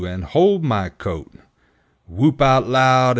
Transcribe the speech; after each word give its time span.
And 0.03 0.23
hold 0.23 0.63
my 0.63 0.89
coat! 0.89 1.31
Whoop 2.07 2.41
out 2.41 2.67
loud! 2.67 3.01